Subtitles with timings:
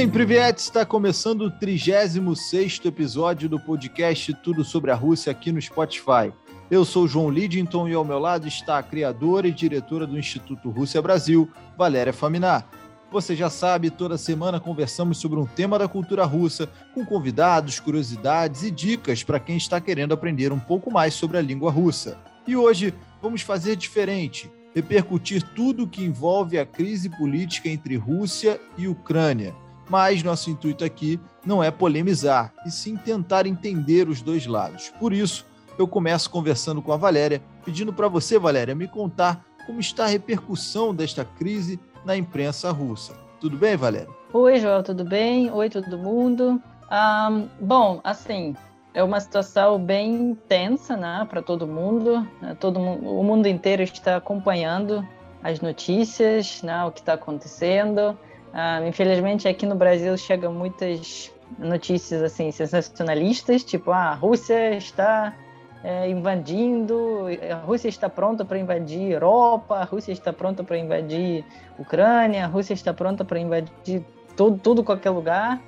[0.00, 5.60] Sim, Privet está começando o 36º episódio do podcast Tudo sobre a Rússia aqui no
[5.60, 6.32] Spotify.
[6.70, 10.70] Eu sou João Lidington e ao meu lado está a criadora e diretora do Instituto
[10.70, 12.66] Rússia Brasil, Valéria Faminar.
[13.12, 18.62] Você já sabe, toda semana conversamos sobre um tema da cultura russa, com convidados, curiosidades
[18.62, 22.16] e dicas para quem está querendo aprender um pouco mais sobre a língua russa.
[22.46, 28.58] E hoje vamos fazer diferente, repercutir tudo o que envolve a crise política entre Rússia
[28.78, 29.54] e Ucrânia.
[29.90, 34.92] Mas nosso intuito aqui não é polemizar, e sim tentar entender os dois lados.
[35.00, 35.44] Por isso,
[35.76, 40.08] eu começo conversando com a Valéria, pedindo para você, Valéria, me contar como está a
[40.08, 43.14] repercussão desta crise na imprensa russa.
[43.40, 44.08] Tudo bem, Valéria?
[44.32, 45.50] Oi, João, tudo bem?
[45.50, 46.62] Oi, todo mundo.
[46.92, 48.54] Um, bom, assim,
[48.94, 52.24] é uma situação bem tensa, né, para todo mundo.
[52.40, 55.04] Né, todo mundo, o mundo inteiro está acompanhando
[55.42, 58.16] as notícias, né, o que está acontecendo.
[58.52, 65.34] Uh, infelizmente, aqui no Brasil chegam muitas notícias assim sensacionalistas, tipo ah, a Rússia está
[65.82, 71.44] é, invadindo, a Rússia está pronta para invadir Europa, a Rússia está pronta para invadir
[71.78, 74.04] Ucrânia, a Rússia está pronta para invadir
[74.36, 75.60] tudo, tudo qualquer lugar.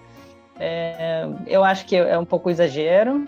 [0.59, 3.27] É, eu acho que é um pouco exagero,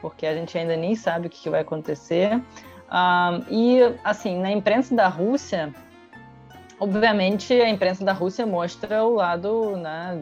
[0.00, 2.40] porque a gente ainda nem sabe o que, vai acontecer.
[2.88, 5.74] Ah, e, assim, na imprensa da Rússia,
[6.78, 10.20] obviamente, a imprensa da Rússia mostra o lado, né,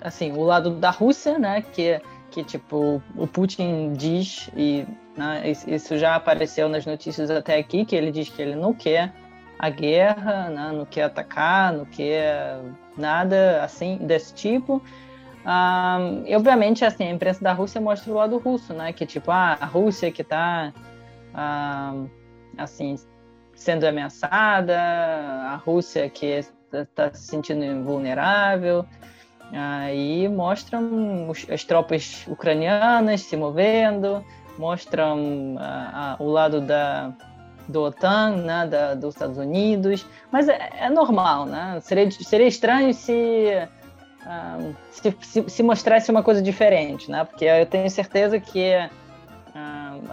[0.00, 2.00] assim, o lado da Rússia, né, que
[2.36, 7.96] que tipo o Putin diz e né, isso já apareceu nas notícias até aqui que
[7.96, 9.14] ele diz que ele não quer
[9.58, 12.60] a guerra, né, não quer atacar, não quer
[12.94, 14.82] nada assim desse tipo.
[15.46, 19.30] Um, e obviamente assim a imprensa da Rússia mostra o lado russo, né, que tipo
[19.30, 20.74] ah, a Rússia que está
[21.34, 22.06] um,
[22.58, 22.96] assim
[23.56, 28.86] sendo ameaçada, a Rússia que está se sentindo vulnerável.
[29.52, 34.24] Aí mostram as tropas ucranianas se movendo,
[34.58, 37.12] mostram a, a, o lado da,
[37.68, 41.78] do OTAN, né, da, dos Estados Unidos, mas é, é, normal, né?
[41.80, 43.52] Seria, seria estranho se,
[44.22, 47.24] uh, se, se, se, mostrasse uma coisa diferente, né?
[47.24, 48.72] Porque eu tenho certeza que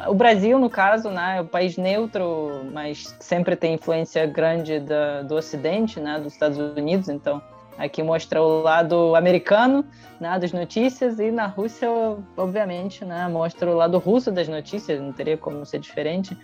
[0.07, 5.21] o Brasil, no caso, né, é um país neutro, mas sempre tem influência grande da,
[5.21, 7.41] do Ocidente, né, dos Estados Unidos, então
[7.77, 9.83] Aqui mostra o lado americano
[10.19, 11.89] né, das notícias e na Rússia,
[12.37, 16.37] obviamente, né, mostra o lado russo das notícias, não teria como ser diferente.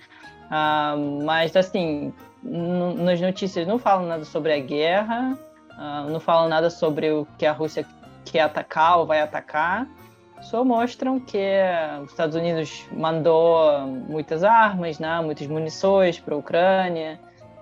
[0.49, 2.11] Ah, mas, assim,
[2.41, 5.37] nas notícias não falam nada sobre a guerra,
[5.77, 7.85] ah, não falam nada sobre o que a Rússia
[8.25, 9.87] quer atacar ou vai atacar,
[10.41, 11.37] só mostram que
[12.03, 17.19] os Estados Unidos mandou muitas armas, né, muitas munições para a Ucrânia,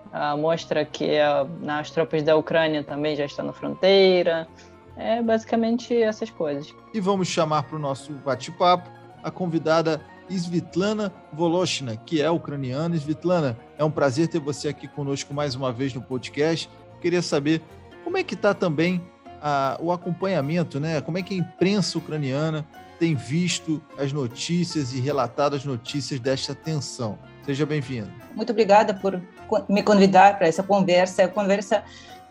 [0.08, 4.48] Uh, mostra que uh, as tropas da Ucrânia também já estão na fronteira.
[4.96, 6.74] É basicamente essas coisas.
[6.94, 8.90] E vamos chamar para o nosso bate-papo
[9.22, 12.96] a convidada Svitlana Voloshina, que é ucraniana.
[12.96, 16.70] Svitlana, é um prazer ter você aqui conosco mais uma vez no podcast.
[17.02, 17.62] Queria saber
[18.04, 19.02] como é que está também
[19.42, 21.02] a, o acompanhamento, né?
[21.02, 22.66] Como é que a imprensa ucraniana
[23.00, 27.18] tem visto as notícias e relatado as notícias desta tensão.
[27.46, 28.12] Seja bem-vindo.
[28.36, 29.22] Muito obrigada por
[29.70, 31.24] me convidar para essa conversa.
[31.24, 31.84] A conversa,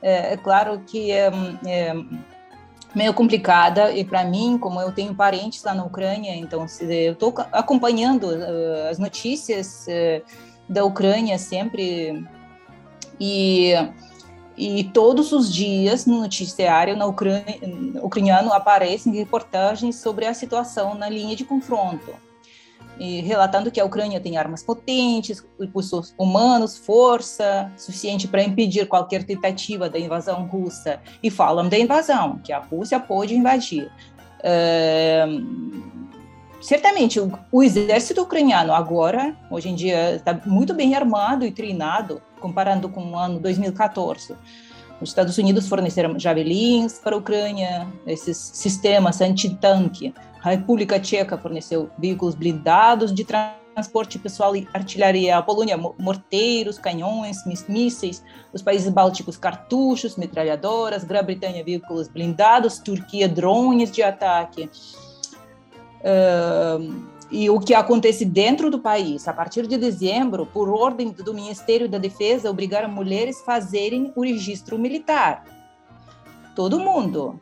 [0.03, 1.31] é, é claro que é,
[1.67, 1.95] é
[2.95, 7.35] meio complicada e para mim, como eu tenho parentes lá na Ucrânia, então eu estou
[7.53, 10.25] acompanhando uh, as notícias uh,
[10.69, 12.27] da Ucrânia sempre
[13.21, 13.73] e
[14.57, 17.59] e todos os dias no noticiário na Ucrânia,
[18.03, 22.15] ucraniano aparecem reportagens sobre a situação na linha de confronto,
[22.99, 29.25] e relatando que a Ucrânia tem armas potentes, recursos humanos, força suficiente para impedir qualquer
[29.25, 31.01] tentativa da invasão russa.
[31.23, 33.93] E falam da invasão, que a Rússia pode invadir.
[34.43, 35.27] É,
[36.61, 42.89] certamente, o, exército ucraniano agora, hoje em dia, está muito bem armado e treinado comparando
[42.89, 44.35] com o ano 2014.
[45.01, 50.15] Os Estados Unidos forneceram javelins para a Ucrânia, esses sistemas anti-tanque.
[50.43, 55.37] A República Tcheca forneceu veículos blindados de transporte pessoal e artilharia.
[55.37, 57.39] A Polônia, morteiros, canhões,
[57.69, 58.23] mísseis.
[58.55, 61.05] Os países bálticos, cartuchos, metralhadoras.
[61.05, 62.79] Grã-Bretanha, veículos blindados.
[62.79, 64.71] Turquia, drones de ataque.
[66.07, 69.27] Uh, e o que acontece dentro do país.
[69.27, 74.23] A partir de dezembro, por ordem do Ministério da Defesa, obrigaram mulheres a fazerem o
[74.23, 75.45] registro militar.
[76.55, 77.41] Todo mundo,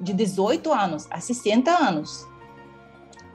[0.00, 2.26] de 18 anos a 60 anos,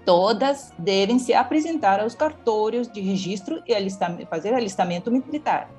[0.06, 5.72] todas devem se apresentar aos cartórios de registro e alistamento, fazer alistamento militar.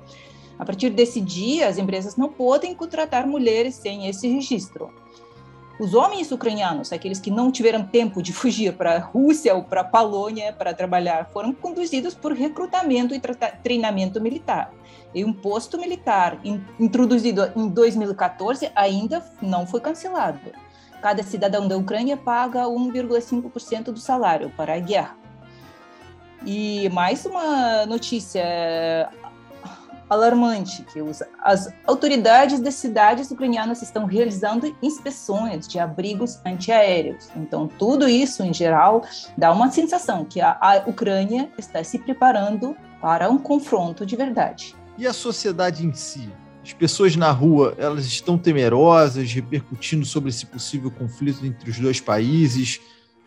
[0.57, 4.93] A partir desse dia, as empresas não podem contratar mulheres sem esse registro.
[5.81, 9.81] Os homens ucranianos, aqueles que não tiveram tempo de fugir para a Rússia ou para
[9.81, 13.19] a Polônia para trabalhar, foram conduzidos por recrutamento e
[13.63, 14.71] treinamento militar.
[15.11, 16.39] E um posto militar
[16.79, 20.39] introduzido em 2014 ainda não foi cancelado.
[21.01, 25.17] Cada cidadão da Ucrânia paga 1,5% do salário para a guerra.
[26.45, 29.09] E mais uma notícia
[30.11, 37.29] alarmante que os, as autoridades das cidades ucranianas estão realizando inspeções de abrigos antiaéreos.
[37.33, 39.03] Então, tudo isso, em geral,
[39.37, 44.75] dá uma sensação que a, a Ucrânia está se preparando para um confronto de verdade.
[44.97, 46.29] E a sociedade em si?
[46.61, 52.01] As pessoas na rua, elas estão temerosas, repercutindo sobre esse possível conflito entre os dois
[52.01, 52.81] países?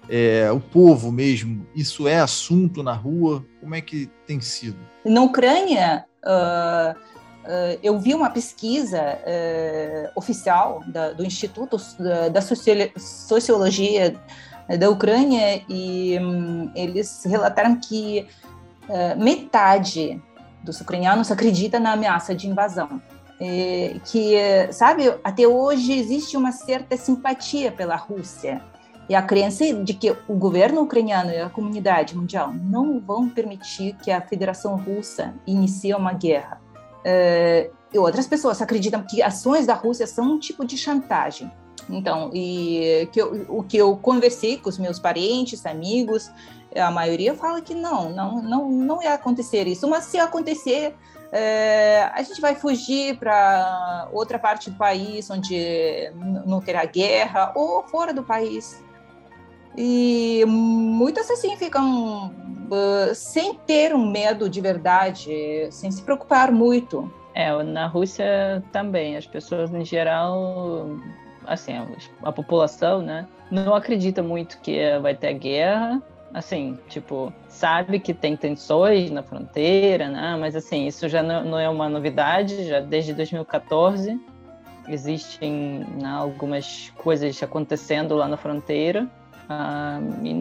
[0.09, 3.45] É, o povo mesmo, isso é assunto na rua?
[3.59, 4.77] Como é que tem sido?
[5.05, 6.99] Na Ucrânia, Uh,
[7.45, 11.77] uh, eu vi uma pesquisa uh, oficial da, do Instituto
[12.33, 12.41] da,
[12.99, 14.15] Sociologia
[14.79, 18.27] da Ucrânia e um, eles relataram que
[19.17, 20.23] metade
[20.63, 23.01] dos ucranianos acredita na ameaça de invasão.
[24.05, 24.37] Que,
[24.73, 28.63] sabe, até hoje existe uma certa simpatia pela Rússia
[29.09, 33.95] e a crença de que o governo ucraniano e a comunidade mundial não vão permitir
[34.03, 36.61] que a Federação Russa inicie uma guerra.
[37.01, 41.51] Uh, e outras pessoas acreditam que ações da Rússia são um tipo de chantagem.
[41.89, 46.31] Então, e que eu, o que eu conversei com os meus parentes, amigos,
[46.75, 49.87] a maioria fala que não, não, não, não ia acontecer isso.
[49.89, 50.95] Mas se acontecer,
[51.31, 56.11] é, a gente vai fugir para outra parte do país onde
[56.47, 58.83] não terá guerra ou fora do país.
[59.77, 62.29] E muitas assim ficam
[62.71, 67.11] uh, sem ter um medo de verdade, sem se preocupar muito.
[67.35, 70.97] É, na Rússia também, as pessoas em geral,
[71.47, 71.73] assim,
[72.23, 76.01] a, população, né, não acredita muito que vai ter guerra,
[76.33, 80.37] assim, tipo, sabe que tem tensões na fronteira, né?
[80.39, 84.21] Mas assim, isso já não, não é uma novidade, já desde 2014
[84.89, 89.09] existem né, algumas coisas acontecendo lá na fronteira.
[89.49, 89.99] Ah,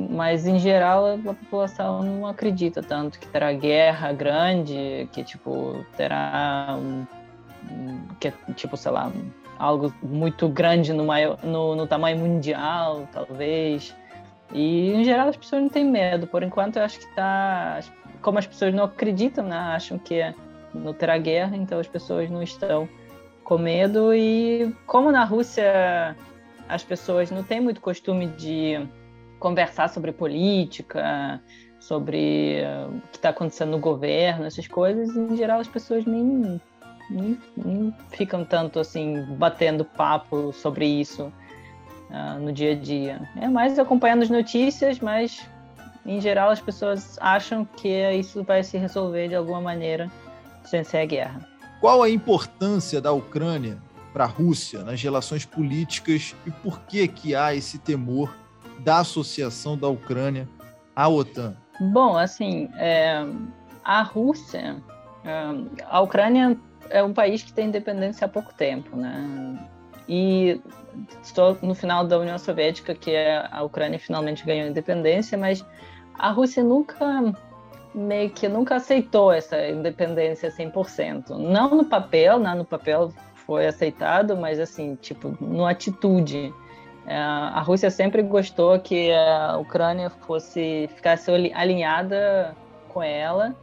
[0.10, 6.78] mas em geral a população não acredita tanto que terá guerra grande, que tipo terá
[8.20, 9.12] que tipo sei lá
[9.60, 13.94] algo muito grande no, maior, no, no tamanho mundial talvez.
[14.54, 16.26] E em geral as pessoas não têm medo.
[16.28, 17.80] Por enquanto eu acho que tá
[18.22, 20.34] como as pessoas não acreditam né acham que
[20.74, 22.88] não terá guerra então as pessoas não estão
[23.44, 24.14] com medo.
[24.14, 26.16] E como na Rússia
[26.68, 28.88] as pessoas não têm muito costume de
[29.40, 31.42] conversar sobre política,
[31.80, 36.62] sobre o que está acontecendo no governo, essas coisas, em geral as pessoas nem,
[37.10, 41.32] nem, nem ficam tanto assim batendo papo sobre isso
[42.10, 43.30] uh, no dia a dia.
[43.36, 45.46] É mais acompanhando as notícias, mas
[46.06, 50.10] em geral as pessoas acham que isso vai se resolver de alguma maneira
[50.64, 51.50] sem ser a guerra.
[51.82, 53.78] Qual a importância da Ucrânia
[54.14, 58.34] para a Rússia nas relações políticas e por que que há esse temor
[58.80, 60.48] da associação da Ucrânia
[60.96, 61.58] à OTAN?
[61.92, 63.26] Bom, assim, é,
[63.84, 64.78] a Rússia,
[65.26, 65.44] é,
[65.90, 66.58] a Ucrânia
[66.90, 69.58] é um país que tem independência há pouco tempo, né?
[70.08, 70.62] E
[71.24, 75.66] estou no final da União Soviética que a Ucrânia finalmente ganhou independência, mas
[76.20, 77.34] a Rússia nunca
[77.96, 81.30] meio que nunca aceitou essa independência 100%.
[81.38, 83.14] Não no papel, não no papel
[83.46, 86.54] foi aceitado, mas assim, tipo, no atitude.
[87.06, 92.56] É, a Rússia sempre gostou que a Ucrânia fosse ficasse alinhada
[92.90, 93.56] com ela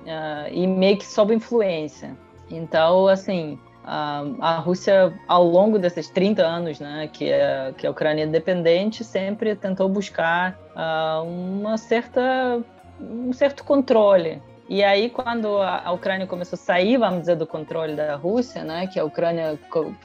[0.00, 2.16] uh, e meio que sob influência.
[2.50, 7.90] Então, assim, a, a Rússia, ao longo desses 30 anos né, que, é, que a
[7.90, 12.60] Ucrânia é independente, sempre tentou buscar uh, uma certa,
[13.00, 14.42] um certo controle.
[14.70, 18.62] E aí, quando a, a Ucrânia começou a sair, vamos dizer, do controle da Rússia,
[18.62, 19.58] né, que a Ucrânia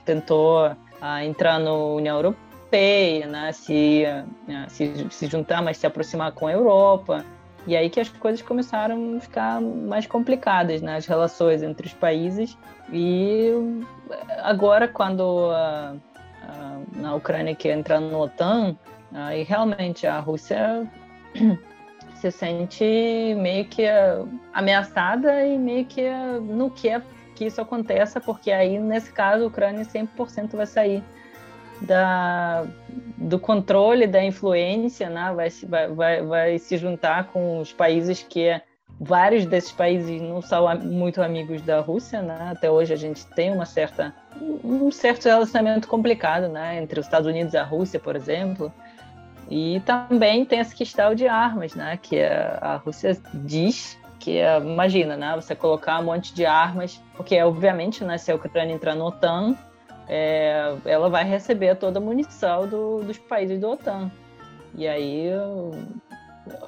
[0.04, 3.52] tentou uh, entrar na União Europeia, né?
[3.52, 4.06] se,
[4.48, 4.66] né?
[4.68, 7.24] se, se juntar, mas se aproximar com a Europa.
[7.68, 10.96] E aí que as coisas começaram a ficar mais complicadas, né?
[10.96, 12.58] as relações entre os países.
[12.92, 13.52] E
[14.40, 15.96] agora, quando a,
[16.42, 18.76] a, na Ucrânia quer entrar no OTAN,
[19.14, 20.90] aí realmente a Rússia
[22.32, 22.84] se sente
[23.38, 23.84] meio que
[24.54, 26.10] ameaçada e meio que
[26.42, 27.02] não quer
[27.36, 31.04] que isso aconteça, porque aí, nesse caso, a Ucrânia 100% vai sair
[31.82, 32.66] da,
[33.18, 35.34] do controle da influência, né?
[35.36, 38.60] vai, vai, vai, vai se juntar com os países que
[39.00, 42.52] vários desses países não são muito amigos da Rússia, né?
[42.52, 44.16] Até hoje a gente tem uma certa
[44.64, 48.72] um certo relacionamento complicado, né, entre os Estados Unidos e a Rússia, por exemplo.
[49.50, 55.36] E também tem essa questão de armas, né, que a, Rússia diz que imagina, né,
[55.36, 59.56] você colocar um monte de armas, porque obviamente, né, se a Ucrânia entrar na OTAN,
[60.08, 64.12] é, ela vai receber toda a munição do, dos países da OTAN.
[64.74, 65.30] E aí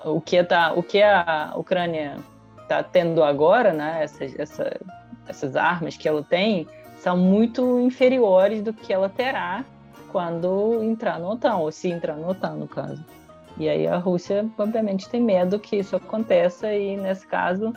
[0.06, 2.18] o que tá, o que a Ucrânia
[2.62, 4.80] está tendo agora, né, essas, essa,
[5.28, 6.68] essas armas que ela tem,
[7.00, 9.64] são muito inferiores do que ela terá
[10.18, 13.06] quando entrar no OTAN, ou se entrar no OTAN, no caso.
[13.56, 17.72] E aí a Rússia, obviamente, tem medo que isso aconteça e, nesse caso,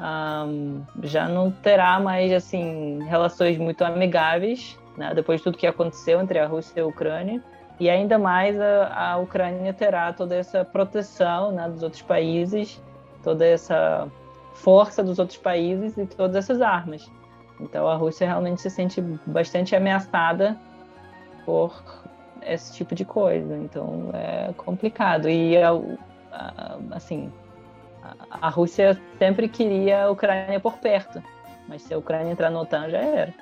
[0.00, 6.18] um, já não terá mais, assim, relações muito amigáveis, né, depois de tudo que aconteceu
[6.22, 7.42] entre a Rússia e a Ucrânia.
[7.78, 12.82] E ainda mais a, a Ucrânia terá toda essa proteção né, dos outros países,
[13.22, 14.08] toda essa
[14.54, 17.12] força dos outros países e todas essas armas.
[17.60, 20.58] Então a Rússia realmente se sente bastante ameaçada
[21.44, 21.82] por
[22.42, 23.56] esse tipo de coisa.
[23.56, 25.28] Então é complicado.
[25.28, 25.54] E
[26.90, 27.32] assim,
[28.30, 31.22] a Rússia sempre queria a Ucrânia por perto,
[31.68, 33.34] mas se a Ucrânia entrar no OTAN já era.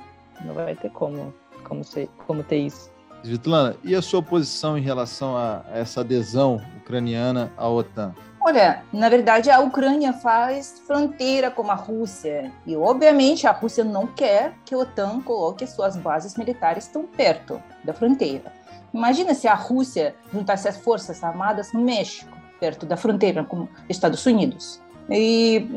[0.45, 2.90] Não vai ter como, como, ser, como ter isso.
[3.23, 8.14] Svetlana, e a sua posição em relação a essa adesão ucraniana à OTAN?
[8.42, 14.06] Olha, na verdade, a Ucrânia faz fronteira com a Rússia e, obviamente, a Rússia não
[14.06, 18.50] quer que a OTAN coloque suas bases militares tão perto da fronteira.
[18.94, 24.25] Imagina se a Rússia juntasse as forças armadas no México, perto da fronteira com Estados
[24.25, 24.80] Unidos.
[25.11, 25.68] E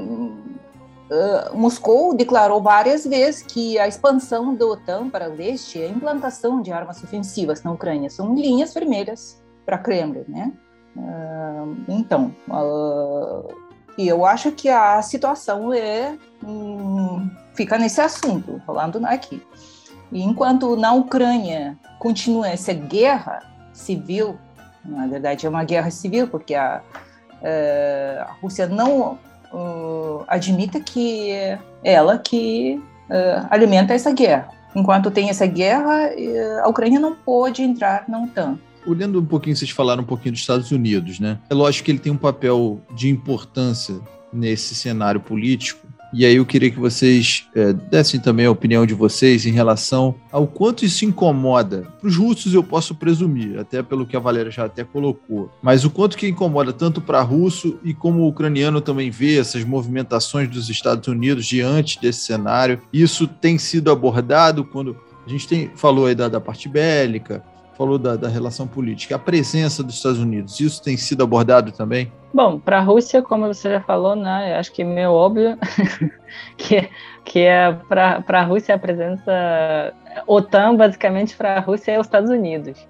[1.12, 5.90] uh, Moscou declarou várias vezes que a expansão da OTAN para o leste é a
[5.90, 8.10] implantação de armas ofensivas na Ucrânia.
[8.10, 10.54] São linhas vermelhas para Kremlin, né?
[10.96, 13.54] Uh, então, uh,
[13.98, 19.42] eu acho que a situação é um, fica nesse assunto, falando aqui.
[20.12, 23.42] E enquanto na Ucrânia continua essa guerra
[23.74, 24.38] civil,
[24.86, 26.82] na verdade é uma guerra civil, porque a,
[27.42, 29.18] uh, a Rússia não
[30.28, 32.84] admite que é ela que
[33.52, 34.50] alimenta essa guerra.
[34.76, 36.10] Enquanto tem essa guerra,
[36.64, 40.42] a Ucrânia não pode entrar na OTAN olhando um pouquinho, vocês falaram um pouquinho dos
[40.42, 41.40] Estados Unidos, né?
[41.50, 43.96] É lógico que ele tem um papel de importância
[44.32, 45.88] nesse cenário político.
[46.16, 50.14] E aí eu queria que vocês é, dessem também a opinião de vocês em relação
[50.32, 51.88] ao quanto isso incomoda.
[52.00, 55.84] Para os russos eu posso presumir, até pelo que a Valéria já até colocou, mas
[55.84, 60.48] o quanto que incomoda tanto para russo e como o ucraniano também vê essas movimentações
[60.48, 62.80] dos Estados Unidos diante desse cenário.
[62.94, 67.44] Isso tem sido abordado quando a gente tem, falou aí da, da parte bélica,
[67.78, 72.12] falou da, da, relação política, a presença dos Estados Unidos, isso tem sido abordado também?
[72.34, 75.58] Bom, para a Rússia, como você já falou, né, acho que é meio óbvio
[76.58, 76.90] que,
[77.24, 79.94] que é para a Rússia a presença
[80.28, 82.88] OTAN, basicamente, para a Rússia é os Estados Unidos.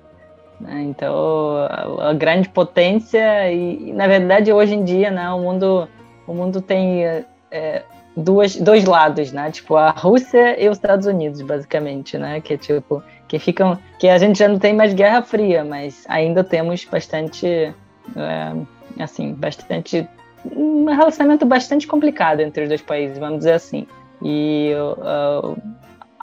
[0.60, 0.84] Né?
[0.84, 5.88] Então, a, a, grande potência e, na verdade, hoje em dia, né, o mundo,
[6.28, 7.06] o mundo tem
[7.52, 7.84] é,
[8.16, 9.52] duas, dois lados, né?
[9.52, 12.40] Tipo, a Rússia e os Estados Unidos, basicamente, né?
[12.42, 16.06] Que é tipo, que ficam, que a gente já não tem mais Guerra Fria, mas
[16.08, 18.54] ainda temos bastante, é,
[19.00, 20.08] assim, bastante
[20.56, 23.88] um relacionamento bastante complicado entre os dois países, vamos dizer assim.
[24.22, 25.60] E uh,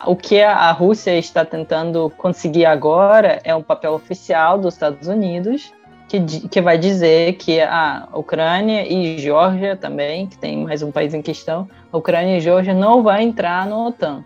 [0.07, 5.73] o que a Rússia está tentando conseguir agora é um papel oficial dos Estados Unidos
[6.07, 11.13] que, que vai dizer que a Ucrânia e Geórgia também, que tem mais um país
[11.13, 14.23] em questão, a Ucrânia e Geórgia não vai entrar no OTAN.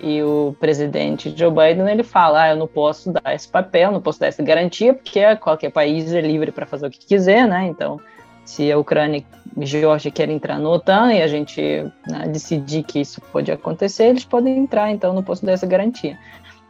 [0.00, 4.00] E o presidente Joe Biden ele fala: ah, eu não posso dar esse papel, não
[4.00, 7.66] posso dar essa garantia, porque qualquer país é livre para fazer o que quiser, né?
[7.66, 8.00] Então,
[8.44, 9.24] se a Ucrânia
[9.56, 11.60] e Geórgia querem entrar no OTAN e a gente
[12.06, 16.18] né, decidir que isso pode acontecer, eles podem entrar, então não posso dar essa garantia.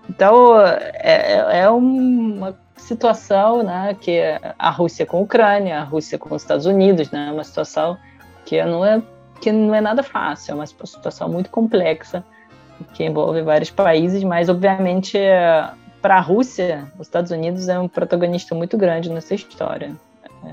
[0.08, 6.18] Então, é, é uma situação, né, que é a Rússia com a Ucrânia, a Rússia
[6.18, 7.97] com os Estados Unidos, né, uma situação
[8.44, 9.02] que não é
[9.40, 12.25] que não é nada fácil, é uma situação muito complexa
[12.94, 15.18] que envolve vários países, mas obviamente
[16.00, 19.92] para a Rússia, os Estados Unidos é um protagonista muito grande nessa história.
[20.44, 20.49] É,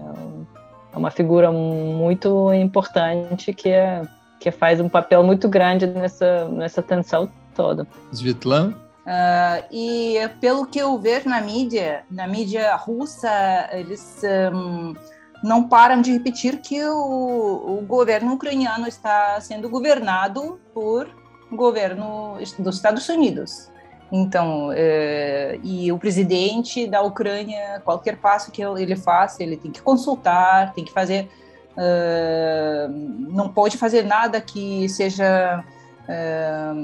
[0.94, 4.02] é uma figura muito importante que é,
[4.40, 7.88] que faz um papel muito grande nessa nessa tensão toda.
[8.12, 8.76] Svetlana?
[9.06, 14.20] Uh, e pelo que eu vejo na mídia, na mídia russa, eles
[14.52, 14.96] um,
[15.44, 21.08] não param de repetir que o, o, governo ucraniano está sendo governado por
[21.52, 23.70] governo dos Estados Unidos.
[24.12, 29.82] Então, uh, e o presidente da Ucrânia, qualquer passo que ele faça, ele tem que
[29.82, 31.28] consultar, tem que fazer
[31.76, 32.90] uh,
[33.30, 35.64] não pode fazer nada que seja
[36.04, 36.76] uh,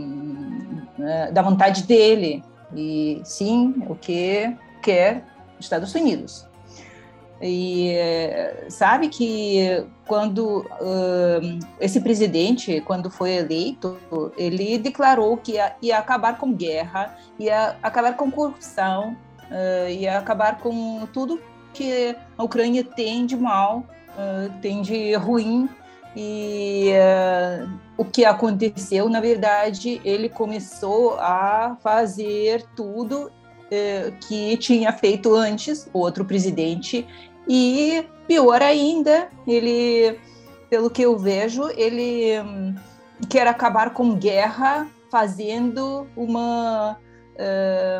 [1.32, 2.44] da vontade dele,
[2.76, 5.24] e sim o que quer
[5.60, 6.48] Estados Unidos.
[7.42, 7.96] E
[8.70, 13.98] sabe que quando uh, esse presidente, quando foi eleito,
[14.38, 19.16] ele declarou que ia, ia acabar com guerra, ia acabar com corrupção,
[19.50, 21.40] uh, ia acabar com tudo
[21.74, 25.70] que a Ucrânia tem de mal, uh, tem de ruim.
[26.14, 26.90] E
[27.98, 33.32] o que aconteceu, na verdade, ele começou a fazer tudo
[34.28, 37.08] que tinha feito antes outro presidente
[37.54, 40.18] e pior ainda, ele,
[40.70, 42.74] pelo que eu vejo, ele hum,
[43.30, 46.98] quer acabar com guerra fazendo uma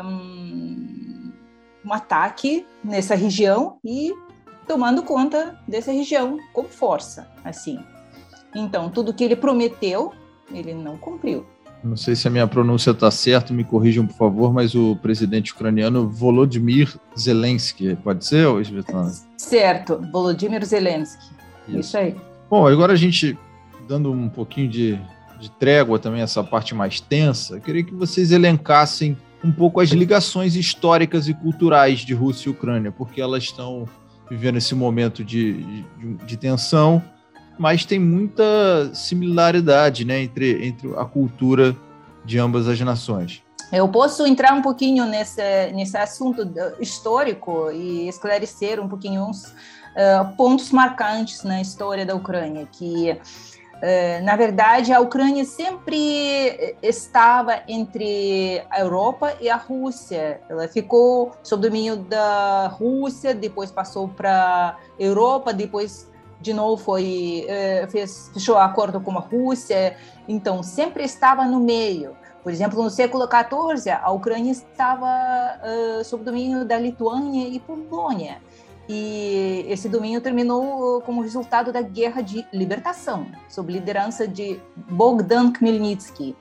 [0.02, 1.32] um,
[1.84, 4.14] um ataque nessa região e
[4.66, 7.78] tomando conta dessa região com força, assim.
[8.54, 10.14] Então, tudo que ele prometeu,
[10.50, 11.46] ele não cumpriu.
[11.82, 15.52] Não sei se a minha pronúncia está certa, me corrijam, por favor, mas o presidente
[15.52, 19.12] ucraniano Volodymyr Zelensky, pode ser, Svetlana?
[19.36, 21.24] Certo, Volodymyr Zelensky.
[21.68, 21.78] Isso.
[21.78, 22.14] Isso aí.
[22.48, 23.36] Bom, agora a gente,
[23.88, 25.00] dando um pouquinho de,
[25.40, 30.54] de trégua também, essa parte mais tensa, queria que vocês elencassem um pouco as ligações
[30.54, 33.88] históricas e culturais de Rússia e Ucrânia, porque elas estão
[34.30, 35.62] vivendo esse momento de,
[35.98, 37.02] de, de tensão
[37.58, 41.76] mas tem muita similaridade né, entre, entre a cultura
[42.24, 43.42] de ambas as nações.
[43.72, 46.46] Eu posso entrar um pouquinho nesse, nesse assunto
[46.78, 54.24] histórico e esclarecer um pouquinho uns uh, pontos marcantes na história da Ucrânia, que uh,
[54.24, 60.42] na verdade a Ucrânia sempre estava entre a Europa e a Rússia.
[60.50, 66.11] Ela ficou sob domínio da Rússia, depois passou para a Europa, depois
[66.42, 69.96] de novo foi eh, fez, fechou acordo com a Rússia,
[70.28, 72.16] então sempre estava no meio.
[72.42, 78.38] Por exemplo, no século XIV, a Ucrânia estava uh, sob domínio da Lituânia e Polônia.
[78.88, 86.36] E esse domínio terminou como resultado da Guerra de Libertação, sob liderança de Bogdan Khmelnytsky.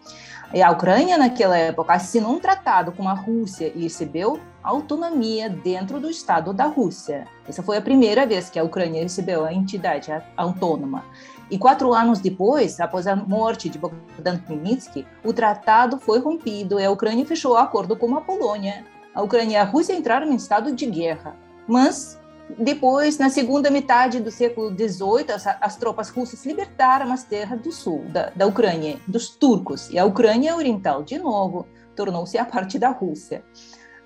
[0.51, 6.00] E a Ucrânia, naquela época, assinou um tratado com a Rússia e recebeu autonomia dentro
[6.00, 7.28] do Estado da Rússia.
[7.47, 11.06] Essa foi a primeira vez que a Ucrânia recebeu a entidade autônoma.
[11.50, 16.86] E quatro anos depois, após a morte de Bogdan Khmelnytsky, o tratado foi rompido e
[16.86, 18.86] a Ucrânia fechou o acordo com a Polônia.
[19.13, 21.36] A Ucrânia e a Rússia entraram em estado de guerra.
[21.67, 22.17] Mas
[22.58, 27.71] depois, na segunda metade do século XVIII, as, as, tropas russas libertaram as terras do
[27.71, 32.80] sul, da, da Ucrânia, dos turcos, e a Ucrânia Oriental, de novo, tornou-se a parte
[32.80, 33.43] da Rússia.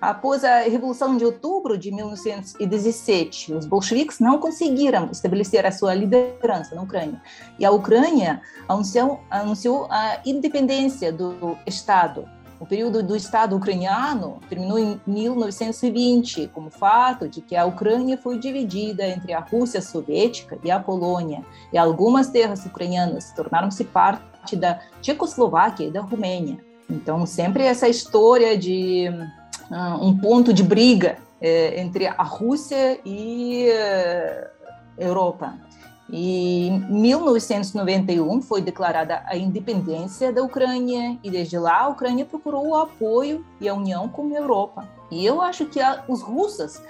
[0.06, 6.76] Após a Revolução de Outubro de 1917, os bolcheviques não conseguiram estabelecer a sua liderança
[6.76, 7.20] na Ucrânia.
[7.58, 14.80] E a Ucrânia anunciou, anunciou a independência do Estado o período do Estado ucraniano terminou
[14.80, 20.72] em 1920, como fato de que a Ucrânia foi dividida entre a Rússia soviética e
[20.72, 26.58] a Polônia, e algumas terras ucranianas tornaram-se parte da Tchecoslováquia e da Romênia.
[26.90, 29.10] Então, sempre essa história de
[30.02, 34.48] um ponto de briga eh, entre a Rússia e uh,
[34.98, 35.54] Europa.
[36.10, 42.70] E em 1991 foi declarada a independência da Ucrânia e desde lá a Ucrânia procurou
[42.70, 44.88] o apoio e a união com a Europa.
[45.12, 46.82] E eu acho que a, os russos,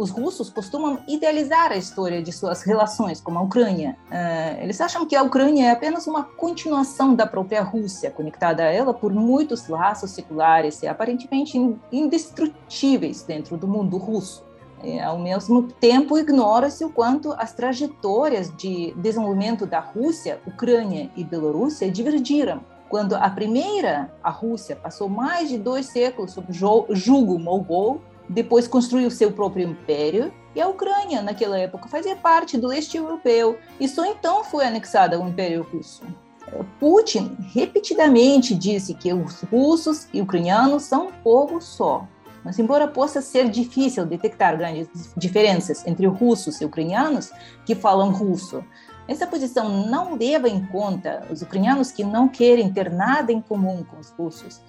[0.00, 3.98] os russos costumam idealizar a história de suas relações com a Ucrânia.
[4.10, 8.72] Uh, eles acham que a Ucrânia é apenas uma continuação da própria Rússia, conectada a
[8.72, 11.58] ela por muitos laços seculares e aparentemente
[11.92, 14.42] indestrutíveis dentro do mundo russo.
[14.82, 21.22] É, ao mesmo tempo, ignora-se o quanto as trajetórias de desenvolvimento da Rússia, Ucrânia e
[21.22, 22.62] Bielorrússia divergiram.
[22.88, 29.10] Quando a primeira, a Rússia, passou mais de dois séculos sob jugo mogol, depois construiu
[29.10, 34.04] seu próprio império, e a Ucrânia, naquela época, fazia parte do leste europeu, e só
[34.04, 36.02] então foi anexada ao Império Russo.
[36.78, 42.06] Putin repetidamente disse que os russos e ucranianos são um povo só,
[42.44, 47.30] mas, embora possa ser difícil detectar grandes diferenças entre russos e ucranianos
[47.66, 48.64] que falam russo,
[49.06, 53.82] essa posição não leva em conta os ucranianos que não querem ter nada em comum
[53.82, 54.60] com os russos.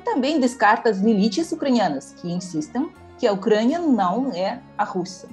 [0.00, 5.28] E também descarta as milícias ucranianas que insistem que a Ucrânia não é a Rússia.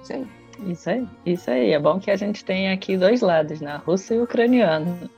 [0.00, 0.26] Isso aí.
[0.68, 1.72] Isso aí, isso aí.
[1.72, 3.82] É bom que a gente tem aqui dois lados, né?
[3.84, 5.10] Russo e ucraniano.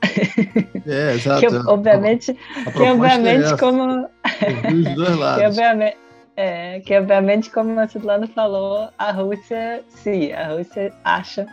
[0.87, 1.41] É, exato.
[1.41, 4.09] que, obviamente, que obviamente é como.
[4.73, 5.41] Os dois lados.
[5.41, 5.97] que, obviamente,
[6.35, 11.45] é, que obviamente, como a Svetlana falou, a Rússia, sim, a Rússia acha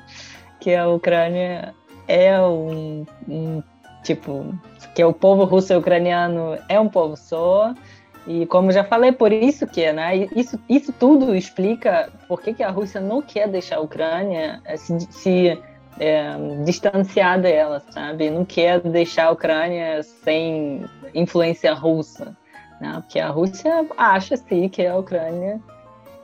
[0.60, 1.74] que a Ucrânia
[2.08, 3.62] é um, um
[4.04, 4.54] tipo
[4.94, 7.74] que o povo russo e ucraniano é um povo só
[8.26, 12.62] e como já falei, por isso que, né, isso, isso tudo explica por que, que
[12.62, 15.58] a Rússia não quer deixar a Ucrânia eh, se, se
[16.00, 18.30] é, distanciar dela, sabe?
[18.30, 22.34] Não quer deixar a Ucrânia sem influência russa,
[22.80, 22.94] né?
[23.02, 25.60] Porque a Rússia acha, sim, que a Ucrânia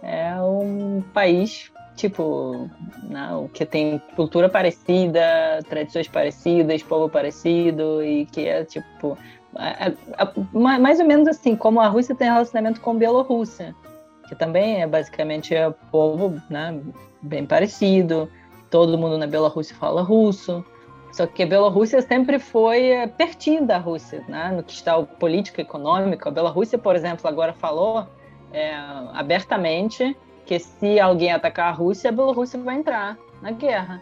[0.02, 2.70] é um país tipo,
[3.02, 5.20] não, né, que tem cultura parecida,
[5.68, 9.18] tradições parecidas, povo parecido e que é tipo
[10.52, 13.74] mais ou menos assim, como a Rússia tem relacionamento com a Bielorrússia,
[14.28, 16.80] que também é basicamente é povo né,
[17.20, 18.30] bem parecido,
[18.70, 20.64] todo mundo na Bielorrússia fala russo,
[21.12, 25.04] só que a Bielorrússia sempre foi é, pertinho da Rússia, né, no que está o
[25.04, 26.28] político econômico.
[26.28, 28.06] A Bielorrússia, por exemplo, agora falou
[28.52, 28.72] é,
[29.12, 34.00] abertamente que se alguém atacar a Rússia, a Bielorrússia vai entrar na guerra,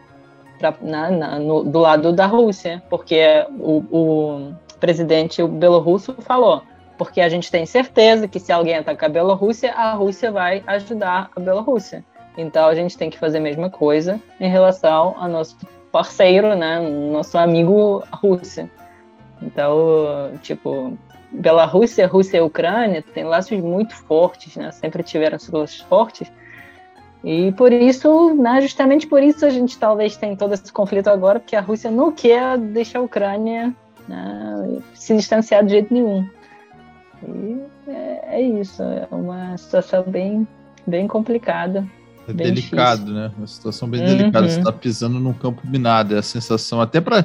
[0.59, 6.63] pra, na, na, no, do lado da Rússia, porque o, o presidente belorrusso falou,
[6.97, 11.31] porque a gente tem certeza que se alguém atacar a Bielorrússia, a Rússia vai ajudar
[11.35, 12.05] a Bielorrússia.
[12.37, 15.57] Então a gente tem que fazer a mesma coisa em relação ao nosso
[15.91, 18.71] parceiro, né, nosso amigo Rússia.
[19.41, 20.97] Então, tipo,
[21.33, 26.31] Bielorrússia, Rússia e Ucrânia têm laços muito fortes, né, sempre tiveram laços fortes.
[27.25, 31.41] E por isso, né, justamente por isso a gente talvez tem todo esse conflito agora,
[31.41, 33.75] porque a Rússia não quer deixar a Ucrânia
[34.07, 36.29] né, se distanciar de jeito nenhum.
[37.27, 40.47] E é, é isso, é uma situação bem,
[40.87, 41.87] bem complicada.
[42.29, 43.15] É bem delicado, difícil.
[43.15, 43.33] né?
[43.37, 44.07] Uma situação bem uhum.
[44.07, 44.49] delicada.
[44.49, 46.15] Você está pisando num campo minado.
[46.15, 47.25] É a sensação, até para,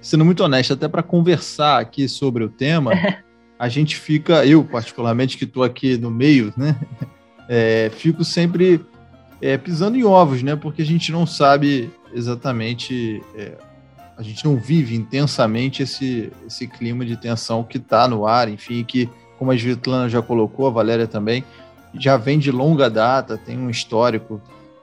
[0.00, 2.92] sendo muito honesto, até para conversar aqui sobre o tema,
[3.62, 6.76] a gente fica, eu particularmente que estou aqui no meio, né?
[7.48, 8.84] É, fico sempre
[9.40, 10.56] é, pisando em ovos, né?
[10.56, 13.52] Porque a gente não sabe exatamente é,
[14.16, 18.82] a gente não vive intensamente esse, esse clima de tensão que está no ar, enfim,
[18.82, 21.44] que, como a Svetlana já colocou, a Valéria também,
[21.94, 24.42] já vem de longa data, tem um histórico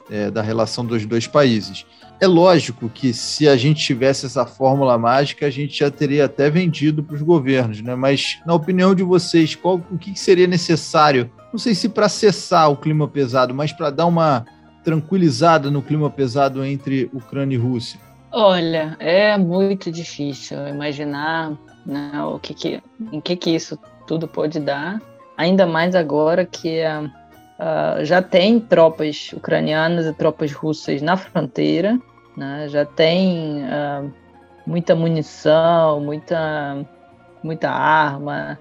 [0.10, 1.86] é, da relação dos dois países.
[2.21, 6.49] É lógico que se a gente tivesse essa fórmula mágica, a gente já teria até
[6.49, 7.95] vendido para os governos, né?
[7.95, 11.32] Mas, na opinião de vocês, qual, o que seria necessário?
[11.51, 14.45] Não sei se para cessar o clima pesado, mas para dar uma
[14.84, 17.99] tranquilizada no clima pesado entre Ucrânia e Rússia.
[18.32, 24.60] Olha, é muito difícil imaginar né, o que que, em que, que isso tudo pode
[24.60, 25.01] dar,
[25.38, 31.99] ainda mais agora que uh, já tem tropas ucranianas e tropas russas na fronteira,
[32.39, 34.12] né, já tem uh,
[34.65, 36.86] muita munição, muita,
[37.43, 38.58] muita arma,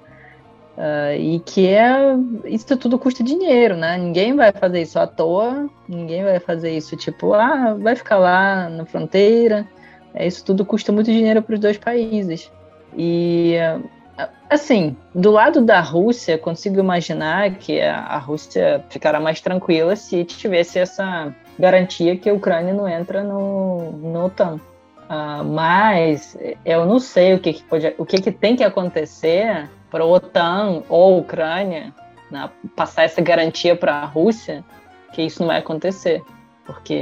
[0.79, 1.91] Uh, e que é
[2.45, 3.99] isso tudo custa dinheiro, né?
[3.99, 8.71] Ninguém vai fazer isso à toa, ninguém vai fazer isso tipo, ah, vai ficar lá
[8.71, 9.67] na fronteira.
[10.15, 12.49] É, isso tudo custa muito dinheiro para os dois países.
[12.97, 13.57] E
[14.49, 20.79] assim, do lado da Rússia, consigo imaginar que a Rússia ficará mais tranquila se tivesse
[20.79, 24.61] essa garantia que a Ucrânia não entra no, no OTAN.
[25.09, 29.69] Uh, mas eu não sei o que, que pode, o que, que tem que acontecer
[29.91, 31.95] para a OTAN ou a Ucrânia
[32.31, 34.63] né, passar essa garantia para a Rússia
[35.13, 36.23] que isso não vai acontecer.
[36.67, 37.01] Porque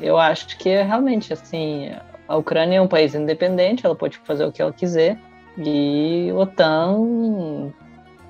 [0.00, 1.90] eu acho que realmente, assim,
[2.28, 5.18] a Ucrânia é um país independente, ela pode fazer o que ela quiser,
[5.56, 7.72] e a OTAN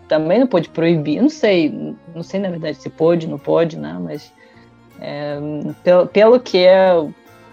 [0.06, 3.98] também não pode proibir, não sei, não sei na verdade se pode, não pode, né?
[4.00, 4.32] Mas
[5.00, 5.36] é,
[5.82, 6.66] pelo, pelo que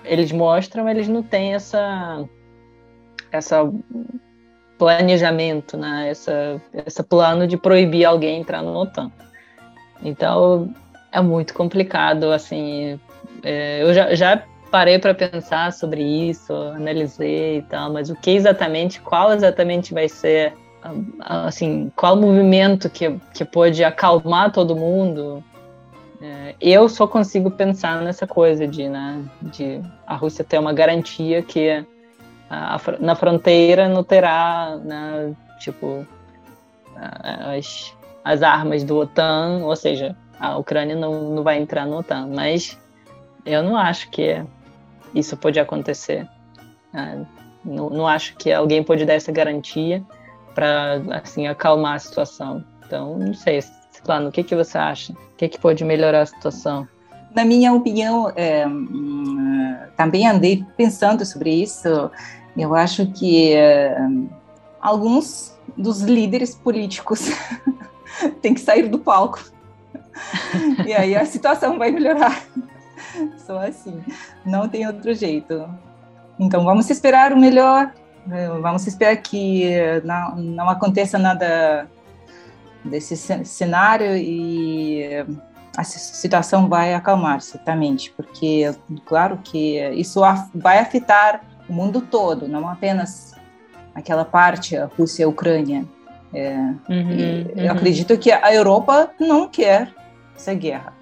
[0.04, 2.24] eles mostram, eles não têm essa
[3.32, 3.72] essa
[4.78, 6.10] planejamento, né?
[6.10, 9.12] Essa, esse plano de proibir alguém entrar no OTAN.
[10.04, 10.74] Então
[11.12, 13.00] é muito complicado, assim.
[13.44, 18.32] É, eu já, já parei para pensar sobre isso, analisei e tal, mas o que
[18.32, 20.54] exatamente, qual exatamente vai ser,
[21.20, 25.44] assim, qual movimento que, que pode acalmar todo mundo?
[26.22, 31.42] É, eu só consigo pensar nessa coisa de, né, de a Rússia ter uma garantia
[31.42, 31.84] que
[32.48, 36.06] a, na fronteira não terá, né, tipo,
[36.96, 42.28] as, as armas do OTAN, ou seja, a Ucrânia não, não vai entrar no OTAN,
[42.28, 42.78] mas
[43.44, 44.44] eu não acho que
[45.16, 46.28] isso pode acontecer.
[46.94, 47.26] Né?
[47.66, 50.04] Não, não acho que alguém pode dar essa garantia
[50.54, 52.64] para assim acalmar a situação.
[52.86, 53.64] Então, não sei,
[54.04, 55.14] Claro, o que que você acha?
[55.14, 56.88] O que que pode melhorar a situação?
[57.36, 62.12] Na minha opinião, é, hum, também andei pensando sobre isso
[62.58, 64.30] eu acho que uh,
[64.82, 67.30] alguns dos líderes políticos
[68.42, 69.42] têm que sair do palco.
[70.86, 72.44] e aí a situação vai melhorar.
[73.46, 74.02] Só assim,
[74.46, 75.68] não tem outro jeito.
[76.40, 77.92] Então vamos esperar o melhor,
[78.32, 79.70] eh, vamos esperar que
[80.04, 81.88] não, não aconteça nada
[82.84, 83.16] desse
[83.46, 85.26] cenário e
[85.78, 88.74] a situação vai acalmar certamente, porque
[89.06, 90.22] claro que isso
[90.54, 93.34] vai afetar o mundo todo, não apenas
[93.96, 95.86] aquela parte, a Rússia e a Ucrânia.
[96.34, 97.52] É, uhum, uhum.
[97.56, 99.94] Eu acredito que a Europa não quer
[100.36, 100.94] essa guerra,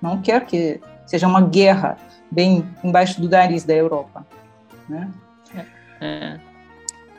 [0.00, 1.96] não quer que seja uma guerra
[2.30, 4.26] bem embaixo do nariz da Europa.
[4.88, 5.08] Né?
[6.00, 6.51] É.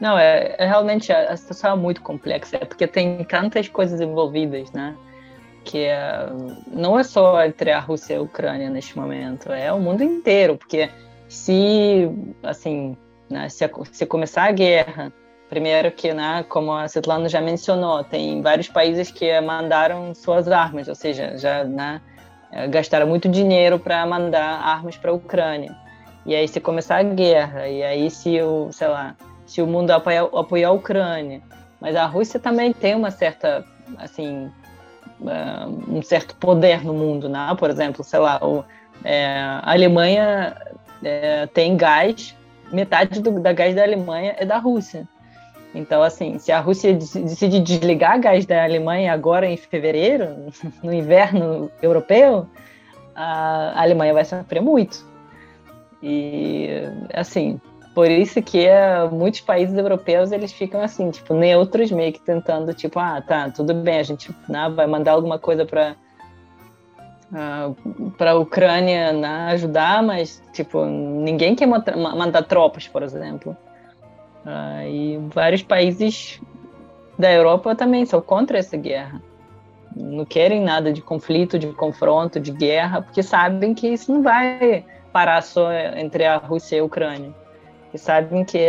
[0.04, 4.70] Não, é, é, realmente a, situação é muito complexa, é porque tem tantas coisas envolvidas,
[4.74, 4.98] né?
[5.63, 6.28] Que é,
[6.68, 10.58] não é só entre a Rússia e a Ucrânia neste momento, é o mundo inteiro,
[10.58, 10.89] porque
[11.30, 12.12] se,
[12.44, 12.98] assim,
[13.30, 13.63] né, se,
[13.94, 15.10] se começar a guerra,
[15.50, 20.89] primeiro que, né, como a Svetlana já mencionou, tem vários países que mandaram suas armas,
[20.89, 22.02] ou seja, já né,
[22.70, 25.74] gastaram muito dinheiro para mandar armas para a Ucrânia.
[26.26, 29.91] E aí se começar a guerra, e aí se o, sei lá, se o mundo
[29.91, 31.41] apoiar, apoiar a Ucrânia,
[31.79, 33.65] mas a Rússia também tem uma certa,
[33.97, 34.49] assim,
[35.88, 37.56] um certo poder no mundo, né?
[37.58, 38.63] Por exemplo, sei lá, o,
[39.03, 40.56] é, a Alemanha
[41.03, 42.36] é, tem gás,
[42.71, 45.08] metade do, da gás da Alemanha é da Rússia.
[45.75, 50.51] Então, assim, se a Rússia decidir desligar gás da Alemanha agora em fevereiro,
[50.84, 52.47] no inverno europeu,
[53.15, 55.06] a Alemanha vai sofrer muito.
[56.01, 56.69] E,
[57.13, 57.60] assim,
[57.93, 62.73] por isso que é, muitos países europeus eles ficam assim, tipo, neutros, meio que tentando,
[62.73, 65.95] tipo, ah, tá, tudo bem, a gente né, vai mandar alguma coisa para
[67.32, 67.71] uh, ah,
[68.17, 73.56] para a Ucrânia né, ajudar, mas, tipo, ninguém quer mandar tropas, por exemplo.
[74.43, 76.41] Uh, e vários países
[77.17, 79.21] da Europa também são contra essa guerra.
[79.95, 84.84] Não querem nada de conflito, de confronto, de guerra, porque sabem que isso não vai
[85.12, 87.42] parar só entre a Rússia e a Ucrânia
[87.93, 88.60] e sabem que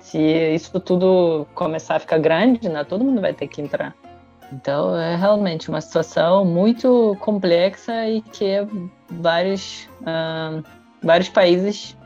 [0.00, 0.18] se
[0.54, 3.94] isso tudo começar a ficar grande, né, todo mundo vai ter que entrar.
[4.52, 8.66] Então é realmente uma situação muito complexa e que
[9.10, 10.62] vários, uh,
[11.02, 11.96] vários países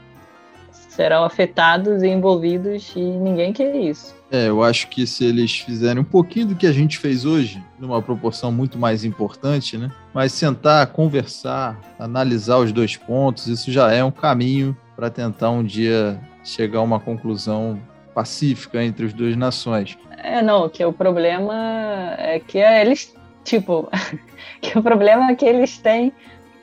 [0.72, 4.14] serão afetados e envolvidos e ninguém quer isso.
[4.30, 7.62] É, eu acho que se eles fizerem um pouquinho do que a gente fez hoje,
[7.78, 9.90] numa proporção muito mais importante, né?
[10.12, 15.62] Mas sentar, conversar, analisar os dois pontos, isso já é um caminho para tentar um
[15.62, 17.80] dia chegar a uma conclusão
[18.14, 19.98] pacífica entre as duas nações.
[20.18, 23.88] É, não, que o problema é que eles, tipo,
[24.60, 26.12] que o problema é que eles têm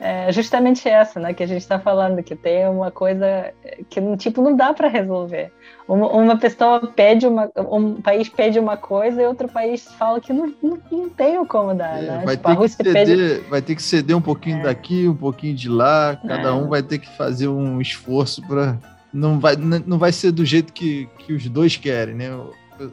[0.02, 3.52] é justamente essa, né, que a gente está falando, que tem uma coisa
[3.90, 5.52] que, tipo, não dá para resolver.
[5.86, 10.32] Uma, uma, pessoa pede uma, um país pede uma coisa e outro país fala que
[10.32, 12.22] não, não, não tem como dar, é, né?
[12.24, 13.50] Vai, tipo, ter que ceder, pede...
[13.50, 14.62] vai ter que ceder um pouquinho é.
[14.62, 16.52] daqui, um pouquinho de lá, cada é.
[16.52, 18.78] um vai ter que fazer um esforço para
[19.12, 22.30] não vai, não vai ser do jeito que, que os dois querem, né?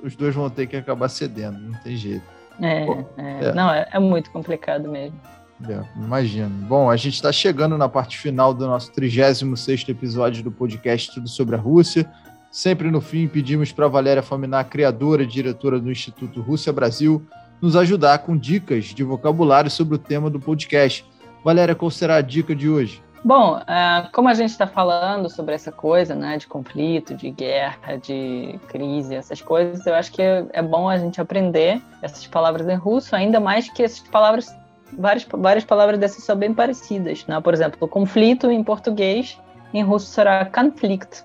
[0.03, 2.23] Os dois vão ter que acabar cedendo, não tem jeito.
[2.60, 3.45] É, Pô, é.
[3.45, 3.53] é.
[3.53, 5.19] não, é, é, muito complicado mesmo.
[5.67, 6.49] É, imagino.
[6.67, 11.27] Bom, a gente está chegando na parte final do nosso 36 episódio do podcast Tudo
[11.27, 12.10] sobre a Rússia.
[12.51, 17.25] Sempre no fim, pedimos para Valéria Faminar, criadora e diretora do Instituto Rússia Brasil,
[17.62, 21.06] nos ajudar com dicas de vocabulário sobre o tema do podcast.
[21.43, 23.01] Valéria, qual será a dica de hoje?
[23.25, 27.97] Bom, uh, como a gente está falando sobre essa coisa, né, de conflito, de guerra,
[27.97, 32.75] de crise, essas coisas, eu acho que é bom a gente aprender essas palavras em
[32.75, 34.53] russo, ainda mais que essas palavras,
[34.99, 37.40] várias, várias palavras dessas são bem parecidas, né?
[37.40, 39.38] Por exemplo, conflito em português,
[39.73, 41.23] em russo será conflict.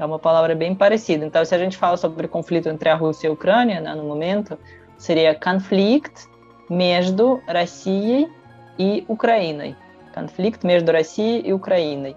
[0.00, 1.24] É uma palavra bem parecida.
[1.24, 4.02] Então, se a gente fala sobre conflito entre a Rússia e a Ucrânia, né, no
[4.02, 4.58] momento,
[4.98, 6.26] seria conflict
[6.68, 8.28] между Россией
[8.76, 9.76] и Украиной
[10.16, 12.16] конфликт между Россией и Украиной.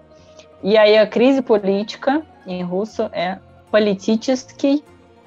[0.62, 3.38] E aí a crise política em russo é
[3.70, 4.82] политический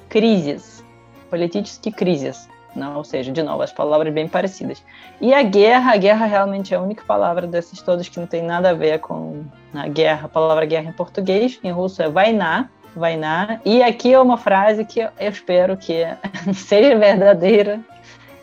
[0.10, 0.84] кризис.
[1.30, 2.48] Политический кризис.
[2.76, 4.84] Não, ou seja, de novo, as palavras bem parecidas.
[5.20, 8.44] E a guerra, a guerra realmente é a única palavra dessas todas que não tem
[8.44, 10.26] nada a ver com a guerra.
[10.26, 13.60] A palavra guerra em português, em russo é vainá, vainá.
[13.66, 16.06] E aqui é uma frase que eu espero que
[16.54, 17.80] seja verdadeira.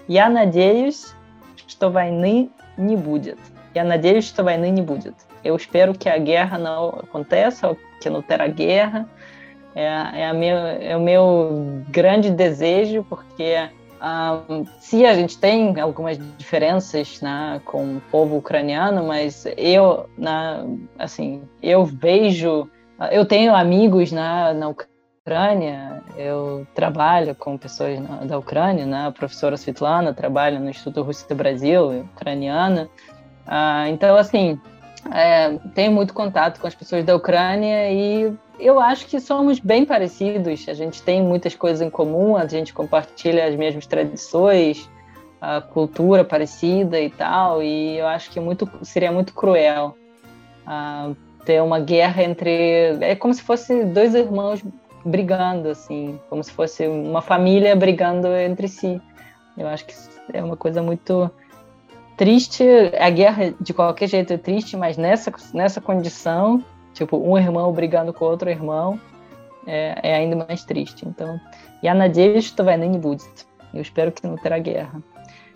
[0.08, 1.14] Я надеюсь,
[1.66, 3.38] что войны не будет.
[3.74, 5.14] Я надеюсь, что войны не будет.
[5.44, 9.08] Eu espero que a guerra não aconteça, que não terá guerra.
[9.74, 9.84] É,
[10.20, 13.68] é, a meu, é o meu grande desejo, porque
[14.48, 20.64] um, se a gente tem algumas diferenças né, com o povo ucraniano, mas eu, na,
[20.98, 22.68] assim, eu vejo,
[23.10, 29.12] eu tenho amigos na, na Ucrânia, eu trabalho com pessoas na, da Ucrânia, né, a
[29.12, 32.88] professora Svetlana trabalha no Instituto Rússia do Brasil, ucraniana,
[33.45, 34.59] ah, então, assim,
[35.11, 39.85] é, tenho muito contato com as pessoas da Ucrânia e eu acho que somos bem
[39.85, 40.67] parecidos.
[40.67, 44.89] A gente tem muitas coisas em comum, a gente compartilha as mesmas tradições,
[45.39, 47.63] a cultura parecida e tal.
[47.63, 49.97] E eu acho que muito, seria muito cruel
[50.67, 52.97] uh, ter uma guerra entre.
[53.01, 54.63] É como se fosse dois irmãos
[55.03, 59.01] brigando, assim, como se fosse uma família brigando entre si.
[59.57, 59.95] Eu acho que
[60.31, 61.29] é uma coisa muito
[62.20, 62.64] triste.
[62.98, 68.12] A guerra, de qualquer jeito, é triste, mas nessa, nessa condição, tipo, um irmão brigando
[68.12, 68.98] com outro irmão,
[69.66, 71.06] é, é ainda mais triste.
[71.06, 71.40] Então,
[71.82, 73.46] я надеюсь, что войны не будет.
[73.74, 75.02] Eu espero que não terá guerra.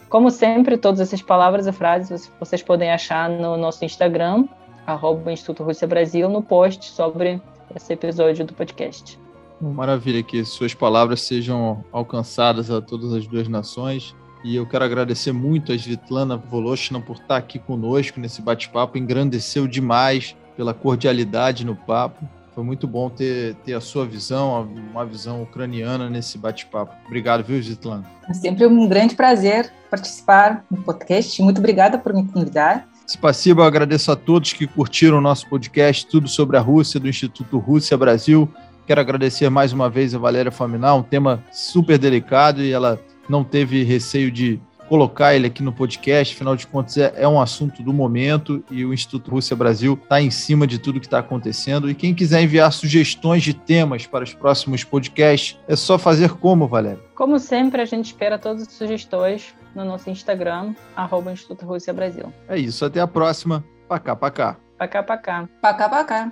[0.09, 4.47] Como sempre, todas essas palavras e frases vocês podem achar no nosso Instagram,
[4.87, 7.41] arroba Instituto Rússia Brasil, no post sobre
[7.75, 9.19] esse episódio do podcast.
[9.61, 14.17] Maravilha, que suas palavras sejam alcançadas a todas as duas nações.
[14.46, 18.96] e eu quero agradecer muito a Svetlana Voloshina por estar aqui conosco nesse bate-papo.
[18.96, 22.24] Engrandeceu demais pela cordialidade no papo.
[22.54, 26.94] Foi muito bom ter, ter a sua visão, uma visão ucraniana nesse bate-papo.
[27.08, 28.06] Obrigado, viu, Gitlana?
[28.30, 31.42] É sempre um grande prazer participar do podcast.
[31.42, 32.88] Muito obrigada por me convidar.
[33.08, 37.10] Spassiba, eu agradeço a todos que curtiram o nosso podcast Tudo sobre a Rússia, do
[37.10, 38.48] Instituto Rússia Brasil.
[38.86, 43.44] Quero agradecer mais uma vez a Valéria Faminal, um tema super delicado e ela não
[43.44, 47.82] teve receio de colocar ele aqui no podcast, afinal de contas é, é um assunto
[47.82, 51.90] do momento e o Instituto Rússia Brasil está em cima de tudo que está acontecendo.
[51.90, 56.68] E quem quiser enviar sugestões de temas para os próximos podcasts, é só fazer como,
[56.68, 57.02] Valéria?
[57.16, 62.32] Como sempre, a gente espera todas as sugestões no nosso Instagram, arroba Instituto Rússia Brasil.
[62.48, 63.64] É isso, até a próxima.
[63.88, 64.58] Pacá, pacá.
[64.78, 65.50] Pacá, pacá.
[65.62, 66.32] Pacá, pacá.